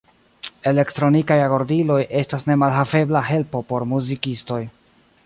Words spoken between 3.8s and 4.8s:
muzikistoj.